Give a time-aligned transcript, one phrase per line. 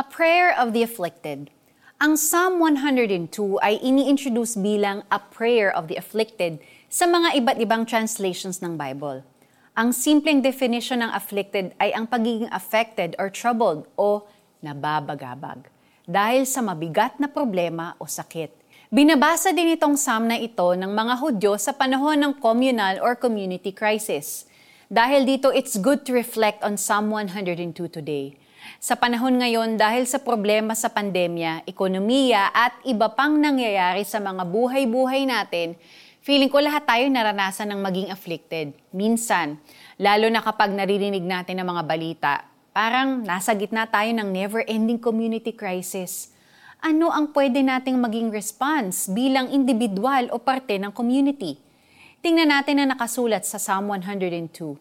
[0.00, 1.52] A Prayer of the Afflicted.
[2.00, 6.56] Ang Psalm 102 ay ini-introduce bilang a prayer of the afflicted
[6.88, 9.20] sa mga iba't ibang translations ng Bible.
[9.76, 14.24] Ang simpleng definition ng afflicted ay ang pagiging affected or troubled o
[14.64, 15.68] nababagabag
[16.08, 18.56] dahil sa mabigat na problema o sakit.
[18.88, 23.68] Binabasa din itong psalm na ito ng mga Hudyo sa panahon ng communal or community
[23.68, 24.48] crisis.
[24.90, 28.34] Dahil dito, it's good to reflect on Psalm 102 today
[28.82, 34.44] sa panahon ngayon dahil sa problema sa pandemya, ekonomiya at iba pang nangyayari sa mga
[34.50, 35.78] buhay-buhay natin,
[36.20, 38.74] feeling ko lahat tayo naranasan ng maging afflicted.
[38.92, 39.62] Minsan,
[39.96, 42.34] lalo na kapag naririnig natin ng mga balita,
[42.74, 46.34] parang nasa gitna tayo ng never-ending community crisis.
[46.80, 51.69] Ano ang pwede nating maging response bilang individual o parte ng community?
[52.20, 54.76] Tingnan natin na nakasulat sa Psalm 102.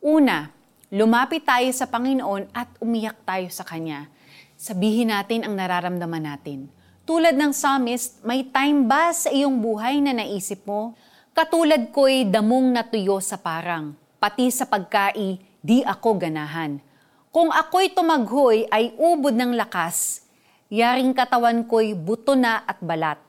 [0.00, 0.48] Una,
[0.90, 4.10] Lumapit tayo sa Panginoon at umiyak tayo sa Kanya.
[4.58, 6.66] Sabihin natin ang nararamdaman natin.
[7.06, 10.98] Tulad ng psalmist, may time ba sa iyong buhay na naisip mo?
[11.30, 16.82] Katulad ko'y damong natuyo sa parang, pati sa pagkai, di ako ganahan.
[17.30, 20.26] Kung ako'y tumaghoy ay ubod ng lakas,
[20.72, 23.22] yaring katawan ko'y buto na at balat.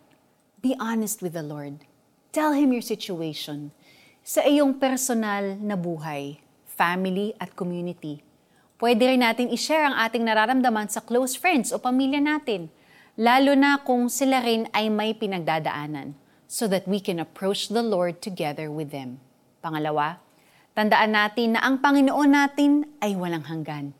[0.63, 1.90] Be honest with the Lord.
[2.31, 3.75] Tell Him your situation
[4.23, 6.39] sa iyong personal na buhay
[6.71, 8.23] family at community.
[8.79, 12.71] Pwede rin natin i-share ang ating nararamdaman sa close friends o pamilya natin,
[13.19, 16.15] lalo na kung sila rin ay may pinagdadaanan,
[16.47, 19.19] so that we can approach the Lord together with them.
[19.59, 20.17] Pangalawa,
[20.71, 23.91] tandaan natin na ang Panginoon natin ay walang hanggan.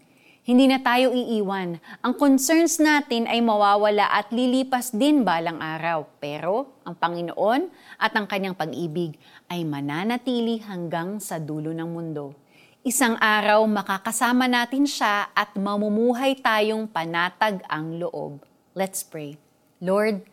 [0.42, 1.78] Hindi na tayo iiwan.
[2.02, 6.10] Ang concerns natin ay mawawala at lilipas din balang araw.
[6.18, 7.70] Pero ang Panginoon
[8.02, 9.22] at ang kanyang pag-ibig
[9.54, 12.34] ay mananatili hanggang sa dulo ng mundo.
[12.82, 18.42] Isang araw makakasama natin siya at mamumuhay tayong panatag ang loob.
[18.74, 19.38] Let's pray.
[19.78, 20.26] Lord,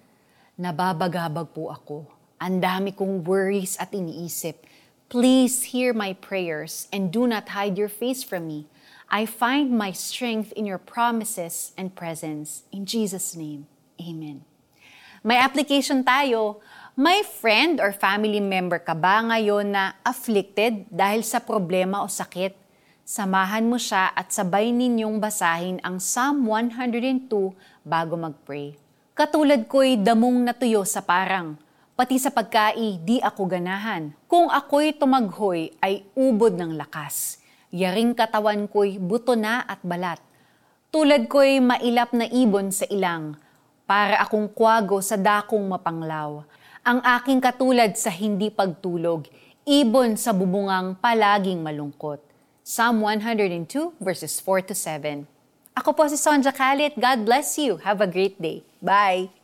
[0.57, 2.09] nababagabag po ako.
[2.41, 4.57] Ang dami kong worries at iniisip.
[5.09, 8.69] Please hear my prayers and do not hide your face from me.
[9.09, 12.69] I find my strength in your promises and presence.
[12.77, 13.65] In Jesus' name,
[13.97, 14.45] Amen.
[15.25, 16.61] May application tayo.
[16.93, 22.53] May friend or family member ka ba ngayon na afflicted dahil sa problema o sakit?
[23.01, 27.33] Samahan mo siya at sabay ninyong basahin ang Psalm 102
[27.81, 28.77] bago mag-pray.
[29.17, 31.57] Katulad ko'y damong natuyo sa parang,
[31.99, 34.15] pati sa pagkai di ako ganahan.
[34.31, 37.43] Kung ako'y tumaghoy ay ubod ng lakas.
[37.75, 40.23] Yaring katawan ko'y buto na at balat.
[40.95, 43.35] Tulad ko'y mailap na ibon sa ilang,
[43.83, 46.47] para akong kwago sa dakong mapanglaw
[46.89, 49.29] ang aking katulad sa hindi pagtulog,
[49.69, 52.17] ibon sa bubungang palaging malungkot.
[52.65, 55.29] Psalm 102 verses 4 to 7.
[55.77, 56.97] Ako po si Sonja Kalit.
[56.97, 57.77] God bless you.
[57.85, 58.65] Have a great day.
[58.81, 59.38] Bye!